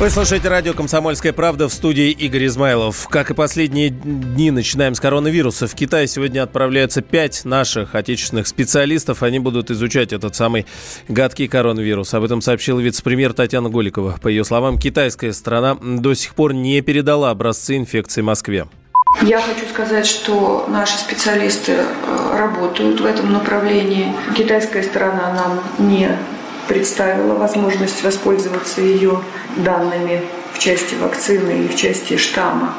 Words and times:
Вы 0.00 0.10
слушаете 0.10 0.46
радио 0.46 0.74
«Комсомольская 0.74 1.32
правда» 1.32 1.68
в 1.68 1.72
студии 1.72 2.12
Игорь 2.12 2.46
Измайлов. 2.46 3.08
Как 3.08 3.32
и 3.32 3.34
последние 3.34 3.90
дни, 3.90 4.52
начинаем 4.52 4.94
с 4.94 5.00
коронавируса. 5.00 5.66
В 5.66 5.74
Китай 5.74 6.06
сегодня 6.06 6.44
отправляются 6.44 7.02
пять 7.02 7.44
наших 7.44 7.96
отечественных 7.96 8.46
специалистов. 8.46 9.24
Они 9.24 9.40
будут 9.40 9.72
изучать 9.72 10.12
этот 10.12 10.36
самый 10.36 10.66
гадкий 11.08 11.48
коронавирус. 11.48 12.14
Об 12.14 12.22
этом 12.22 12.42
сообщила 12.42 12.78
вице-премьер 12.78 13.32
Татьяна 13.32 13.70
Голикова. 13.70 14.18
По 14.22 14.28
ее 14.28 14.44
словам, 14.44 14.78
китайская 14.78 15.32
страна 15.32 15.74
до 15.74 16.14
сих 16.14 16.36
пор 16.36 16.54
не 16.54 16.80
передала 16.80 17.30
образцы 17.30 17.76
инфекции 17.76 18.22
Москве. 18.22 18.68
Я 19.22 19.40
хочу 19.40 19.66
сказать, 19.68 20.06
что 20.06 20.68
наши 20.68 20.96
специалисты 20.96 21.72
э, 21.72 22.38
работают 22.38 23.00
в 23.00 23.04
этом 23.04 23.32
направлении. 23.32 24.12
Китайская 24.36 24.84
сторона 24.84 25.34
нам 25.34 25.88
не 25.90 26.16
представила 26.68 27.34
возможность 27.34 28.02
воспользоваться 28.04 28.80
ее 28.80 29.20
данными 29.56 30.22
в 30.52 30.58
части 30.58 30.94
вакцины 30.94 31.64
и 31.64 31.68
в 31.68 31.76
части 31.76 32.16
штамма. 32.16 32.74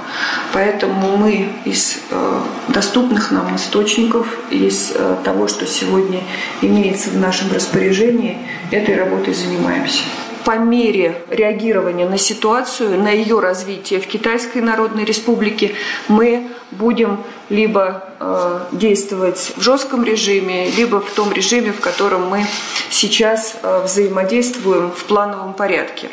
Поэтому 0.53 1.17
мы 1.17 1.49
из 1.65 1.97
э, 2.11 2.41
доступных 2.69 3.31
нам 3.31 3.55
источников, 3.55 4.27
из 4.49 4.91
э, 4.93 5.17
того, 5.23 5.47
что 5.47 5.65
сегодня 5.65 6.21
имеется 6.61 7.09
в 7.09 7.17
нашем 7.17 7.51
распоряжении, 7.51 8.37
этой 8.71 8.95
работой 8.95 9.33
занимаемся 9.33 10.03
по 10.45 10.57
мере 10.57 11.21
реагирования 11.29 12.07
на 12.07 12.17
ситуацию, 12.17 13.01
на 13.01 13.11
ее 13.11 13.39
развитие 13.39 13.99
в 13.99 14.07
Китайской 14.07 14.59
Народной 14.59 15.03
Республике, 15.03 15.75
мы 16.07 16.47
будем 16.71 17.23
либо 17.49 18.03
э, 18.19 18.59
действовать 18.71 19.53
в 19.55 19.61
жестком 19.61 20.03
режиме, 20.03 20.69
либо 20.69 21.01
в 21.01 21.11
том 21.11 21.31
режиме, 21.31 21.71
в 21.71 21.79
котором 21.79 22.27
мы 22.27 22.45
сейчас 22.89 23.57
э, 23.61 23.83
взаимодействуем 23.83 24.91
в 24.91 25.03
плановом 25.05 25.53
порядке. 25.53 26.09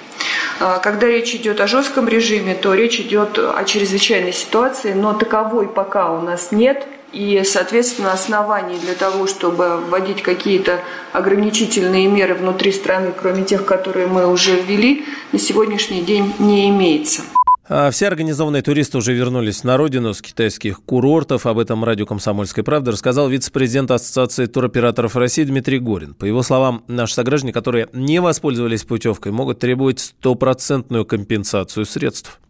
Э, 0.60 0.78
когда 0.82 1.06
речь 1.06 1.34
идет 1.34 1.60
о 1.60 1.66
жестком 1.66 2.08
режиме, 2.08 2.54
то 2.54 2.74
речь 2.74 3.00
идет 3.00 3.38
о 3.38 3.62
чрезвычайной 3.64 4.32
ситуации, 4.32 4.92
но 4.92 5.12
таковой 5.12 5.68
пока 5.68 6.12
у 6.12 6.20
нас 6.20 6.52
нет. 6.52 6.86
И, 7.16 7.42
соответственно, 7.44 8.12
оснований 8.12 8.78
для 8.78 8.92
того, 8.92 9.26
чтобы 9.26 9.78
вводить 9.78 10.22
какие-то 10.22 10.80
ограничительные 11.14 12.08
меры 12.08 12.34
внутри 12.34 12.72
страны, 12.72 13.10
кроме 13.18 13.42
тех, 13.42 13.64
которые 13.64 14.06
мы 14.06 14.30
уже 14.30 14.60
ввели, 14.60 15.06
на 15.32 15.38
сегодняшний 15.38 16.02
день 16.02 16.34
не 16.38 16.68
имеется. 16.68 17.22
А 17.70 17.90
все 17.90 18.08
организованные 18.08 18.60
туристы 18.60 18.98
уже 18.98 19.14
вернулись 19.14 19.64
на 19.64 19.78
родину 19.78 20.12
с 20.12 20.20
китайских 20.20 20.82
курортов. 20.84 21.46
Об 21.46 21.58
этом 21.58 21.84
радио 21.84 22.04
«Комсомольская 22.04 22.62
правда» 22.62 22.92
рассказал 22.92 23.30
вице-президент 23.30 23.90
Ассоциации 23.90 24.44
туроператоров 24.44 25.16
России 25.16 25.44
Дмитрий 25.44 25.78
Горин. 25.78 26.12
По 26.12 26.26
его 26.26 26.42
словам, 26.42 26.84
наши 26.86 27.14
сограждане, 27.14 27.54
которые 27.54 27.88
не 27.94 28.20
воспользовались 28.20 28.84
путевкой, 28.84 29.32
могут 29.32 29.58
требовать 29.58 30.00
стопроцентную 30.00 31.06
компенсацию 31.06 31.86
средств. 31.86 32.40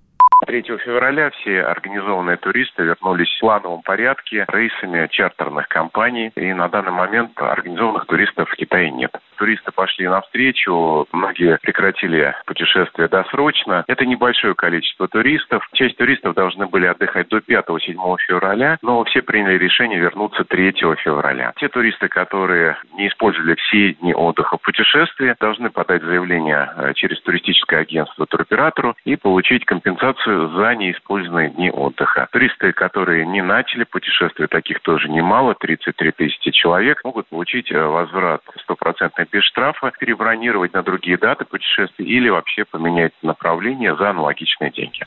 3 0.46 0.62
февраля 0.78 1.30
все 1.30 1.62
организованные 1.62 2.36
туристы 2.36 2.84
вернулись 2.84 3.34
в 3.36 3.40
плановом 3.40 3.82
порядке 3.82 4.46
рейсами 4.48 5.08
чартерных 5.10 5.68
компаний. 5.68 6.30
И 6.36 6.52
на 6.52 6.68
данный 6.68 6.92
момент 6.92 7.32
организованных 7.36 8.06
туристов 8.06 8.48
в 8.48 8.54
Китае 8.54 8.90
нет. 8.90 9.10
Туристы 9.36 9.72
пошли 9.72 10.06
навстречу, 10.08 11.06
многие 11.12 11.58
прекратили 11.60 12.34
путешествие 12.46 13.08
досрочно. 13.08 13.84
Это 13.88 14.06
небольшое 14.06 14.54
количество 14.54 15.08
туристов. 15.08 15.68
Часть 15.74 15.96
туристов 15.96 16.34
должны 16.34 16.66
были 16.66 16.86
отдыхать 16.86 17.28
до 17.28 17.38
5-7 17.38 18.16
февраля, 18.26 18.78
но 18.82 19.02
все 19.04 19.22
приняли 19.22 19.58
решение 19.58 19.98
вернуться 19.98 20.44
3 20.44 20.72
февраля. 21.02 21.52
Те 21.56 21.68
туристы, 21.68 22.08
которые 22.08 22.76
не 22.94 23.08
использовали 23.08 23.56
все 23.56 23.94
дни 23.94 24.14
отдыха 24.14 24.58
в 24.58 24.62
путешествии, 24.62 25.34
должны 25.40 25.70
подать 25.70 26.02
заявление 26.02 26.70
э, 26.76 26.94
через 26.94 27.20
туристическое 27.22 27.80
агентство 27.80 28.26
туроператору 28.26 28.94
и 29.04 29.16
получить 29.16 29.64
компенсацию 29.64 30.35
за 30.54 30.74
неиспользованные 30.74 31.50
дни 31.50 31.70
отдыха. 31.70 32.28
Туристы, 32.32 32.72
которые 32.72 33.26
не 33.26 33.42
начали 33.42 33.84
путешествие, 33.84 34.48
таких 34.48 34.80
тоже 34.80 35.08
немало, 35.08 35.54
33 35.54 36.12
тысячи 36.12 36.50
человек, 36.50 37.02
могут 37.04 37.26
получить 37.28 37.70
э, 37.70 37.80
возврат 37.80 38.42
стопроцентный 38.62 39.26
без 39.30 39.44
штрафа, 39.44 39.92
перебронировать 39.98 40.72
на 40.74 40.82
другие 40.82 41.16
даты 41.16 41.44
путешествий 41.44 42.06
или 42.06 42.28
вообще 42.28 42.64
поменять 42.64 43.12
направление 43.22 43.96
за 43.96 44.10
аналогичные 44.10 44.70
деньги. 44.70 45.04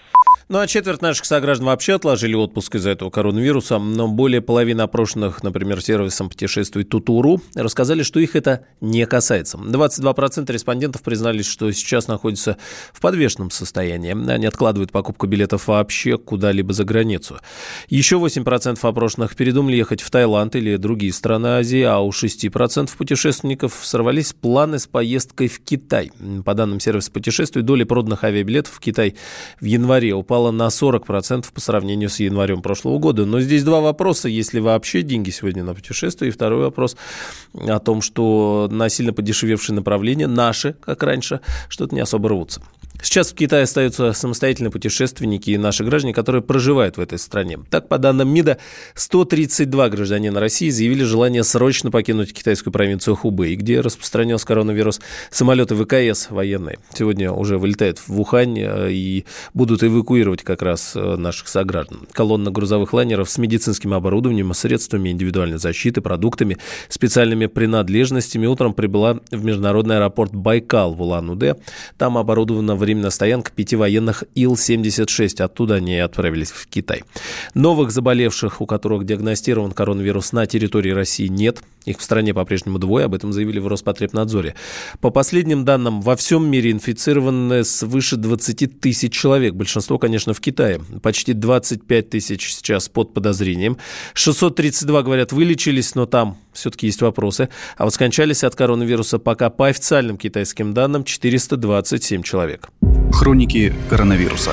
Ну 0.51 0.57
а 0.57 0.65
четверть 0.65 1.03
наших 1.03 1.25
сограждан 1.25 1.67
вообще 1.67 1.93
отложили 1.93 2.33
отпуск 2.33 2.73
из-за 2.73 2.89
этого 2.89 3.11
коронавируса, 3.11 3.77
но 3.77 4.07
более 4.07 4.41
половины 4.41 4.81
опрошенных, 4.81 5.43
например, 5.43 5.79
сервисом 5.79 6.27
путешествий 6.27 6.83
Тутуру, 6.83 7.39
рассказали, 7.55 8.01
что 8.01 8.19
их 8.19 8.35
это 8.35 8.65
не 8.81 9.05
касается. 9.05 9.59
22% 9.59 10.51
респондентов 10.51 11.03
признались, 11.03 11.45
что 11.47 11.71
сейчас 11.71 12.07
находятся 12.07 12.57
в 12.91 12.99
подвешенном 12.99 13.51
состоянии. 13.51 14.11
Они 14.31 14.47
откладывают 14.47 14.91
покупку 14.91 15.18
билетов 15.27 15.67
вообще 15.67 16.17
куда-либо 16.17 16.73
за 16.73 16.83
границу. 16.83 17.39
Еще 17.87 18.17
8% 18.17 18.79
опрошенных 18.81 19.35
передумали 19.35 19.77
ехать 19.77 20.01
в 20.01 20.09
Таиланд 20.11 20.55
или 20.55 20.77
другие 20.77 21.13
страны 21.13 21.47
Азии, 21.47 21.81
а 21.81 21.99
у 21.99 22.09
6% 22.09 22.89
путешественников 22.97 23.79
сорвались 23.81 24.33
планы 24.33 24.79
с 24.79 24.87
поездкой 24.87 25.47
в 25.47 25.59
Китай. 25.61 26.11
По 26.45 26.53
данным 26.53 26.79
сервиса 26.79 27.11
путешествий, 27.11 27.61
доля 27.61 27.85
проданных 27.85 28.23
авиабилетов 28.23 28.73
в 28.73 28.79
Китай 28.79 29.15
в 29.59 29.65
январе 29.65 30.13
упала 30.13 30.51
на 30.51 30.67
40% 30.67 31.45
по 31.53 31.61
сравнению 31.61 32.09
с 32.09 32.19
январем 32.19 32.61
прошлого 32.61 32.99
года. 32.99 33.25
Но 33.25 33.41
здесь 33.41 33.63
два 33.63 33.81
вопроса. 33.81 34.29
Есть 34.29 34.53
ли 34.53 34.59
вообще 34.59 35.01
деньги 35.01 35.29
сегодня 35.29 35.63
на 35.63 35.73
путешествие? 35.73 36.29
И 36.29 36.31
второй 36.31 36.61
вопрос 36.61 36.95
о 37.53 37.79
том, 37.79 38.01
что 38.01 38.67
на 38.71 38.89
сильно 38.89 39.13
подешевевшие 39.13 39.75
направления, 39.75 40.27
наши, 40.27 40.73
как 40.73 41.03
раньше, 41.03 41.41
что-то 41.67 41.95
не 41.95 42.01
особо 42.01 42.29
рвутся. 42.29 42.61
Сейчас 43.01 43.31
в 43.31 43.35
Китае 43.35 43.63
остаются 43.63 44.11
самостоятельные 44.11 44.71
путешественники 44.71 45.51
и 45.51 45.57
наши 45.57 45.85
граждане, 45.85 46.13
которые 46.13 46.41
проживают 46.41 46.97
в 46.97 46.99
этой 46.99 47.17
стране. 47.17 47.59
Так, 47.69 47.87
по 47.87 47.97
данным 47.97 48.27
МИДа, 48.29 48.57
132 48.93 49.89
гражданина 49.89 50.39
России 50.39 50.69
заявили 50.69 51.03
желание 51.03 51.45
срочно 51.45 51.91
покинуть 51.91 52.33
китайскую 52.33 52.73
провинцию 52.73 53.15
Хубэй, 53.15 53.55
где 53.55 53.79
распространился 53.79 54.45
коронавирус. 54.45 54.99
Самолеты 55.31 55.75
ВКС 55.75 56.29
военные 56.29 56.79
сегодня 56.93 57.31
уже 57.31 57.57
вылетают 57.57 57.99
в 58.05 58.19
Ухань 58.19 58.59
э, 58.59 58.91
и 58.91 59.25
будут 59.53 59.81
эвакуировать 59.81 60.43
как 60.43 60.61
раз 60.61 60.93
э, 60.95 61.15
наших 61.15 61.47
сограждан. 61.47 62.05
Колонна 62.11 62.51
грузовых 62.51 62.91
лайнеров 62.91 63.29
с 63.29 63.37
медицинским 63.37 63.93
оборудованием, 63.93 64.53
средствами 64.53 65.09
индивидуальной 65.09 65.57
защиты, 65.57 66.01
продуктами, 66.01 66.57
специальными 66.89 67.45
принадлежностями 67.45 68.45
утром 68.45 68.73
прибыла 68.73 69.19
в 69.31 69.43
международный 69.43 69.97
аэропорт 69.97 70.35
Байкал 70.35 70.93
в 70.93 71.01
Улан-Удэ. 71.01 71.55
Там 71.97 72.17
оборудовано 72.17 72.75
в 72.75 72.88
временная 72.89 73.11
стоянка 73.11 73.51
пяти 73.51 73.75
военных 73.75 74.23
Ил-76. 74.33 75.43
Оттуда 75.43 75.75
они 75.75 75.99
отправились 75.99 76.49
в 76.49 76.65
Китай. 76.65 77.03
Новых 77.53 77.91
заболевших, 77.91 78.61
у 78.61 78.65
которых 78.65 79.05
диагностирован 79.05 79.73
коронавирус 79.73 80.31
на 80.33 80.47
территории 80.47 80.89
России 80.89 81.27
нет. 81.27 81.59
Их 81.85 81.99
в 81.99 82.03
стране 82.03 82.33
по-прежнему 82.33 82.77
двое, 82.77 83.05
об 83.05 83.15
этом 83.15 83.31
заявили 83.31 83.59
в 83.59 83.67
Роспотребнадзоре. 83.67 84.55
По 85.01 85.09
последним 85.09 85.65
данным, 85.65 86.01
во 86.01 86.15
всем 86.15 86.49
мире 86.49 86.71
инфицированы 86.71 87.63
свыше 87.63 88.17
20 88.17 88.79
тысяч 88.79 89.13
человек. 89.13 89.53
Большинство, 89.53 89.97
конечно, 89.97 90.33
в 90.33 90.41
Китае. 90.41 90.81
Почти 91.01 91.33
25 91.33 92.09
тысяч 92.09 92.53
сейчас 92.53 92.89
под 92.89 93.13
подозрением. 93.13 93.77
632, 94.13 95.03
говорят, 95.03 95.31
вылечились, 95.31 95.95
но 95.95 96.05
там 96.05 96.37
все-таки 96.53 96.87
есть 96.87 97.01
вопросы. 97.01 97.49
А 97.77 97.85
вот 97.85 97.93
скончались 97.93 98.43
от 98.43 98.55
коронавируса 98.55 99.19
пока 99.19 99.49
по 99.49 99.67
официальным 99.67 100.17
китайским 100.17 100.73
данным 100.73 101.03
427 101.03 102.23
человек. 102.23 102.69
Хроники 103.11 103.73
коронавируса. 103.89 104.51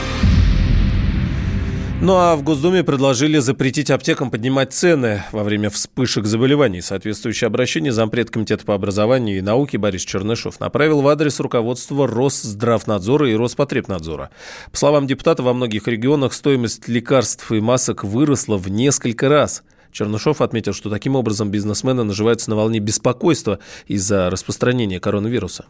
Ну 2.02 2.14
а 2.14 2.36
в 2.36 2.42
Госдуме 2.42 2.84
предложили 2.84 3.38
запретить 3.38 3.90
аптекам 3.90 4.30
поднимать 4.30 4.72
цены 4.74 5.24
во 5.32 5.42
время 5.42 5.70
вспышек 5.70 6.26
заболеваний. 6.26 6.82
Соответствующее 6.82 7.46
обращение 7.46 7.90
зампред 7.90 8.30
Комитета 8.30 8.66
по 8.66 8.74
образованию 8.74 9.38
и 9.38 9.40
науке 9.40 9.78
Борис 9.78 10.02
Чернышов 10.02 10.60
направил 10.60 11.00
в 11.00 11.08
адрес 11.08 11.40
руководства 11.40 12.06
Росздравнадзора 12.06 13.30
и 13.30 13.34
Роспотребнадзора. 13.34 14.30
По 14.70 14.76
словам 14.76 15.06
депутата, 15.06 15.42
во 15.42 15.54
многих 15.54 15.88
регионах 15.88 16.34
стоимость 16.34 16.86
лекарств 16.86 17.50
и 17.50 17.60
масок 17.60 18.04
выросла 18.04 18.58
в 18.58 18.68
несколько 18.68 19.28
раз– 19.30 19.62
Чернышов 19.96 20.42
отметил, 20.42 20.74
что 20.74 20.90
таким 20.90 21.16
образом 21.16 21.50
бизнесмены 21.50 22.04
наживаются 22.04 22.50
на 22.50 22.56
волне 22.56 22.80
беспокойства 22.80 23.60
из-за 23.86 24.28
распространения 24.28 25.00
коронавируса. 25.00 25.64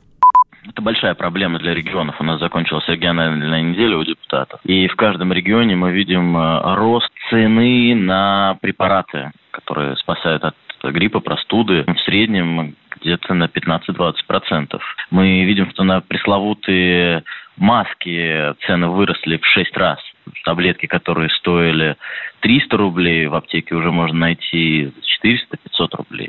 Это 0.69 0.83
большая 0.83 1.15
проблема 1.15 1.59
для 1.59 1.75
регионов. 1.75 2.21
У 2.21 2.25
нас 2.25 2.41
закончилась 2.41 2.89
региональная 2.89 3.63
неделя 3.63 3.97
у 3.99 4.05
депутатов. 4.05 4.61
И 4.65 4.89
в 4.89 4.97
каждом 4.97 5.33
регионе 5.33 5.77
мы 5.77 5.93
видим 5.93 6.37
э, 6.37 6.75
рост 6.75 7.11
цены 7.31 7.95
на 7.95 8.59
препараты, 8.61 9.33
которые 9.53 9.97
спасают 9.97 10.45
от 10.45 10.55
гриппа, 10.83 11.21
простуды. 11.21 11.85
В 11.87 12.01
среднем 12.01 12.75
где-то 13.01 13.35
на 13.35 13.45
15-20%. 13.45 14.81
Мы 15.11 15.45
видим, 15.45 15.71
что 15.71 15.85
на 15.85 16.01
пресловутые 16.01 17.25
маски 17.57 18.55
цены 18.67 18.89
выросли 18.89 19.37
в 19.37 19.47
6 19.47 19.77
раз. 19.77 19.99
Таблетки, 20.45 20.87
которые 20.87 21.31
стоили 21.31 21.97
300 22.41 22.77
рублей, 22.77 23.27
в 23.27 23.35
аптеке 23.35 23.75
уже 23.75 23.91
можно 23.91 24.19
найти 24.19 24.93
400-500 25.25 25.89
рублей. 25.93 26.26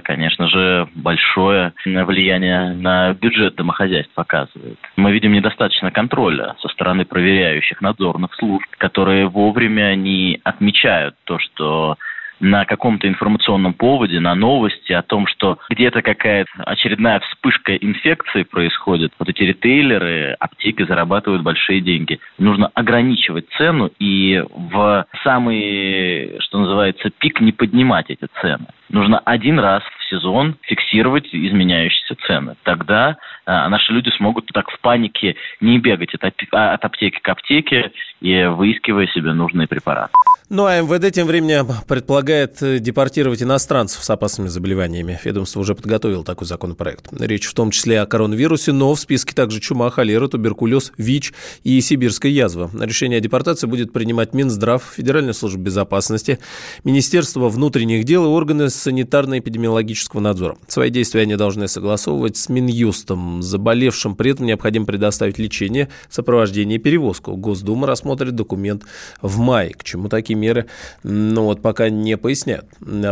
Конечно 0.00 0.48
же, 0.48 0.88
большое 0.94 1.72
влияние 1.84 2.72
на 2.72 3.12
бюджет 3.14 3.54
домохозяйств 3.56 4.12
показывает. 4.14 4.78
Мы 4.96 5.12
видим 5.12 5.32
недостаточно 5.32 5.90
контроля 5.90 6.54
со 6.60 6.68
стороны 6.68 7.04
проверяющих 7.04 7.80
надзорных 7.80 8.34
служб, 8.34 8.66
которые 8.78 9.28
вовремя 9.28 9.94
не 9.94 10.40
отмечают 10.44 11.14
то, 11.24 11.38
что 11.38 11.96
на 12.42 12.64
каком-то 12.64 13.08
информационном 13.08 13.72
поводе, 13.72 14.20
на 14.20 14.34
новости 14.34 14.92
о 14.92 15.02
том, 15.02 15.26
что 15.28 15.58
где-то 15.70 16.02
какая-то 16.02 16.50
очередная 16.64 17.20
вспышка 17.20 17.76
инфекции 17.76 18.42
происходит, 18.42 19.12
вот 19.18 19.28
эти 19.28 19.42
ритейлеры, 19.42 20.36
аптеки 20.38 20.84
зарабатывают 20.84 21.42
большие 21.42 21.80
деньги. 21.80 22.18
Нужно 22.38 22.68
ограничивать 22.74 23.46
цену 23.56 23.90
и 24.00 24.42
в 24.50 25.06
самый, 25.22 26.36
что 26.40 26.58
называется, 26.58 27.10
пик 27.10 27.40
не 27.40 27.52
поднимать 27.52 28.10
эти 28.10 28.26
цены. 28.40 28.66
Нужно 28.90 29.20
один 29.20 29.58
раз 29.60 29.82
в 29.84 30.10
сезон 30.10 30.56
фиксировать 30.62 31.28
изменяющиеся 31.32 32.16
цены. 32.26 32.56
Тогда 32.64 33.16
а, 33.46 33.68
наши 33.68 33.92
люди 33.92 34.10
смогут 34.10 34.50
так 34.52 34.68
в 34.70 34.80
панике 34.80 35.36
не 35.60 35.78
бегать 35.78 36.12
от, 36.14 36.24
от 36.50 36.84
аптеки 36.84 37.20
к 37.20 37.28
аптеке 37.28 37.92
и 38.20 38.44
выискивая 38.44 39.06
себе 39.06 39.32
нужные 39.32 39.68
препараты. 39.68 40.12
Ну 40.54 40.66
а 40.66 40.82
МВД 40.82 41.14
тем 41.14 41.26
временем 41.26 41.66
предполагает 41.88 42.62
э, 42.62 42.78
депортировать 42.78 43.42
иностранцев 43.42 44.04
с 44.04 44.10
опасными 44.10 44.48
заболеваниями. 44.48 45.18
Ведомство 45.24 45.60
уже 45.60 45.74
подготовило 45.74 46.24
такой 46.24 46.46
законопроект. 46.46 47.08
Речь 47.10 47.46
в 47.46 47.54
том 47.54 47.70
числе 47.70 48.02
о 48.02 48.06
коронавирусе, 48.06 48.72
но 48.72 48.94
в 48.94 49.00
списке 49.00 49.32
также 49.32 49.60
чума, 49.60 49.88
холера, 49.88 50.28
туберкулез, 50.28 50.92
ВИЧ 50.98 51.32
и 51.64 51.80
сибирская 51.80 52.30
язва. 52.30 52.70
Решение 52.78 53.16
о 53.16 53.20
депортации 53.22 53.66
будет 53.66 53.94
принимать 53.94 54.34
Минздрав, 54.34 54.92
Федеральная 54.94 55.32
служба 55.32 55.62
безопасности, 55.62 56.38
Министерство 56.84 57.48
внутренних 57.48 58.04
дел 58.04 58.26
и 58.26 58.28
органы 58.28 58.64
санитарно-эпидемиологического 58.64 60.20
надзора. 60.20 60.58
Свои 60.68 60.90
действия 60.90 61.22
они 61.22 61.36
должны 61.36 61.66
согласовывать 61.66 62.36
с 62.36 62.50
Минюстом. 62.50 63.42
Заболевшим 63.42 64.16
при 64.16 64.32
этом 64.32 64.44
необходимо 64.44 64.84
предоставить 64.84 65.38
лечение, 65.38 65.88
сопровождение 66.10 66.76
и 66.76 66.78
перевозку. 66.78 67.36
Госдума 67.36 67.86
рассмотрит 67.86 68.34
документ 68.34 68.82
в 69.22 69.38
мае. 69.38 69.72
К 69.72 69.82
чему 69.82 70.10
такие 70.10 70.41
меры, 70.42 70.66
ну 71.02 71.44
вот 71.44 71.62
пока 71.62 71.88
не 71.88 72.16
поясняют. 72.16 72.66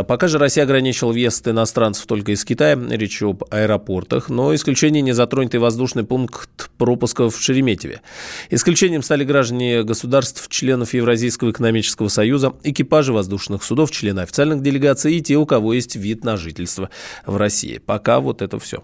Пока 0.07 0.27
же 0.27 0.37
Россия 0.37 0.65
ограничила 0.65 1.11
въезд 1.11 1.47
иностранцев 1.47 2.05
только 2.05 2.33
из 2.33 2.43
Китая, 2.43 2.77
речь 2.89 3.23
об 3.23 3.43
аэропортах, 3.49 4.29
но 4.29 4.53
исключение 4.53 5.01
не 5.01 5.13
затронет 5.13 5.55
и 5.55 5.57
воздушный 5.57 6.03
пункт 6.03 6.69
пропуска 6.77 7.29
в 7.29 7.39
Шереметьеве. 7.39 8.01
Исключением 8.49 9.01
стали 9.01 9.23
граждане 9.23 9.83
государств, 9.83 10.49
членов 10.49 10.93
Евразийского 10.93 11.51
экономического 11.51 12.09
союза, 12.09 12.53
экипажи 12.63 13.13
воздушных 13.13 13.63
судов, 13.63 13.91
члены 13.91 14.19
официальных 14.19 14.61
делегаций 14.61 15.15
и 15.15 15.21
те, 15.21 15.37
у 15.37 15.45
кого 15.45 15.73
есть 15.73 15.95
вид 15.95 16.25
на 16.25 16.35
жительство 16.35 16.89
в 17.25 17.37
России. 17.37 17.77
Пока 17.77 18.19
вот 18.19 18.41
это 18.41 18.59
все. 18.59 18.83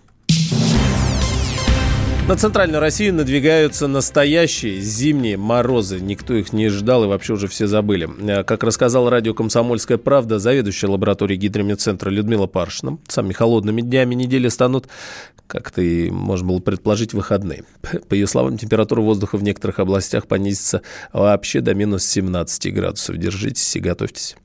На 2.27 2.35
центральную 2.35 2.81
Россию 2.81 3.13
надвигаются 3.13 3.87
настоящие 3.87 4.81
зимние 4.81 5.37
морозы. 5.37 6.01
Никто 6.01 6.33
их 6.33 6.51
не 6.51 6.67
ждал 6.67 7.05
и 7.05 7.07
вообще 7.07 7.31
уже 7.31 7.47
все 7.47 7.67
забыли. 7.67 8.09
Э, 8.19 8.43
как 8.43 8.63
рассказал 8.63 9.09
радио 9.09 9.33
«Комсомольская 9.33 9.97
правда», 9.97 10.37
заведующая 10.37 10.89
лабораторией 10.89 11.39
гидромедцентра 11.39 12.09
Людмила 12.09 12.45
Паршина, 12.45 12.97
самыми 13.07 13.31
холодными 13.31 13.79
днями 13.79 14.13
недели 14.13 14.49
станут, 14.49 14.89
как-то 15.47 15.81
и 15.81 16.09
можно 16.09 16.49
было 16.49 16.59
предположить, 16.59 17.13
выходные. 17.13 17.63
По 18.09 18.13
ее 18.13 18.27
словам, 18.27 18.57
температура 18.57 18.99
воздуха 18.99 19.37
в 19.37 19.43
некоторых 19.43 19.79
областях 19.79 20.27
понизится 20.27 20.81
вообще 21.13 21.61
до 21.61 21.73
минус 21.75 22.03
17 22.03 22.73
градусов. 22.73 23.15
Держитесь 23.15 23.73
и 23.77 23.79
готовьтесь. 23.79 24.35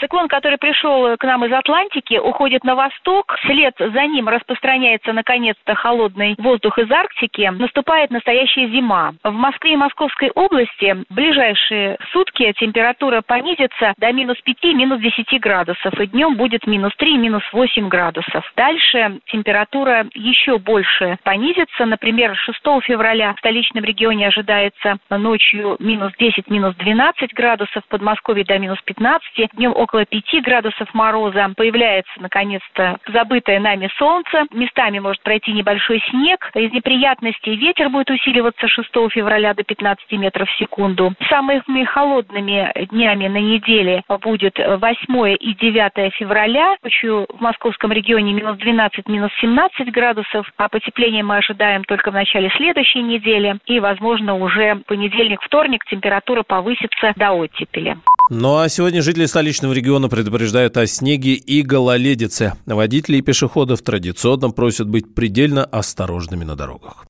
Циклон, 0.00 0.28
который 0.28 0.56
пришел 0.58 1.16
к 1.18 1.24
нам 1.24 1.44
из 1.44 1.52
Атлантики, 1.52 2.18
уходит 2.18 2.64
на 2.64 2.74
восток. 2.74 3.36
Вслед 3.42 3.74
за 3.78 4.06
ним 4.06 4.28
распространяется 4.28 5.12
наконец-то 5.12 5.74
холодный 5.74 6.34
воздух 6.38 6.78
из 6.78 6.90
Арктики. 6.90 7.42
Наступает 7.52 8.10
настоящая 8.10 8.68
зима. 8.68 9.12
В 9.22 9.32
Москве 9.32 9.74
и 9.74 9.76
Московской 9.76 10.30
области 10.30 11.04
в 11.08 11.14
ближайшие 11.14 11.98
сутки 12.12 12.52
температура 12.58 13.20
понизится 13.20 13.92
до 13.98 14.12
минус 14.12 14.38
5, 14.42 14.64
минус 14.74 15.00
10 15.00 15.40
градусов. 15.40 15.92
И 16.00 16.06
днем 16.06 16.36
будет 16.36 16.66
минус 16.66 16.92
3, 16.96 17.18
минус 17.18 17.42
8 17.52 17.88
градусов. 17.88 18.50
Дальше 18.56 19.20
температура 19.26 20.06
еще 20.14 20.58
больше 20.58 21.18
понизится. 21.24 21.84
Например, 21.84 22.34
6 22.36 22.58
февраля 22.84 23.34
в 23.34 23.38
столичном 23.38 23.84
регионе 23.84 24.28
ожидается 24.28 24.96
ночью 25.10 25.76
минус 25.78 26.12
10, 26.18 26.48
минус 26.48 26.74
12 26.76 27.34
градусов. 27.34 27.84
В 27.84 27.88
Подмосковье 27.88 28.44
до 28.44 28.58
минус 28.58 28.78
15. 28.84 29.50
Днем 29.54 29.72
около 29.76 29.89
около 29.90 30.04
5 30.06 30.42
градусов 30.42 30.88
мороза. 30.94 31.52
Появляется, 31.56 32.12
наконец-то, 32.18 32.98
забытое 33.12 33.58
нами 33.58 33.90
солнце. 33.98 34.46
Местами 34.52 35.00
может 35.00 35.22
пройти 35.22 35.52
небольшой 35.52 36.02
снег. 36.10 36.50
Из 36.54 36.72
неприятностей 36.72 37.56
ветер 37.56 37.88
будет 37.90 38.10
усиливаться 38.10 38.68
6 38.68 38.88
февраля 39.12 39.52
до 39.54 39.64
15 39.64 40.12
метров 40.12 40.48
в 40.48 40.58
секунду. 40.58 41.12
Самыми 41.28 41.84
холодными 41.84 42.72
днями 42.90 43.26
на 43.28 43.40
неделе 43.40 44.02
будет 44.08 44.58
8 44.58 45.36
и 45.40 45.54
9 45.54 46.14
февраля. 46.14 46.76
Ночью 46.82 47.26
в 47.28 47.40
московском 47.40 47.92
регионе 47.92 48.32
минус 48.32 48.58
12, 48.58 49.08
минус 49.08 49.32
17 49.40 49.90
градусов. 49.90 50.50
А 50.56 50.68
потепление 50.68 51.24
мы 51.24 51.38
ожидаем 51.38 51.84
только 51.84 52.10
в 52.10 52.14
начале 52.14 52.50
следующей 52.56 53.02
недели. 53.02 53.58
И, 53.66 53.80
возможно, 53.80 54.34
уже 54.34 54.76
понедельник, 54.86 55.42
вторник 55.42 55.84
температура 55.86 56.42
повысится 56.44 57.12
до 57.16 57.32
оттепели. 57.32 57.96
Ну 58.32 58.58
а 58.58 58.68
сегодня 58.68 59.02
жители 59.02 59.24
столичного 59.24 59.74
региона 59.80 60.10
предупреждают 60.10 60.76
о 60.76 60.86
снеге 60.86 61.32
и 61.32 61.62
гололедице. 61.62 62.52
Водители 62.66 63.16
и 63.16 63.22
пешеходов 63.22 63.80
традиционно 63.80 64.50
просят 64.50 64.88
быть 64.88 65.14
предельно 65.14 65.64
осторожными 65.64 66.44
на 66.44 66.54
дорогах. 66.54 67.06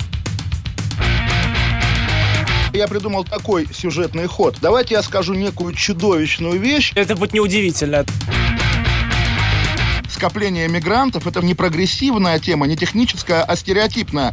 Я 2.73 2.87
придумал 2.87 3.25
такой 3.25 3.67
сюжетный 3.73 4.27
ход. 4.27 4.57
Давайте 4.63 4.95
я 4.95 5.03
скажу 5.03 5.35
некую 5.35 5.75
чудовищную 5.75 6.61
вещь. 6.61 6.93
Это 6.95 7.17
будет 7.17 7.33
неудивительно. 7.33 8.05
Скопление 10.09 10.69
мигрантов– 10.69 11.27
это 11.27 11.45
не 11.45 11.55
прогрессивная 11.55 12.39
тема, 12.39 12.69
не 12.69 12.77
техническая, 12.77 13.43
а 13.43 13.57
стереотипная. 13.57 14.33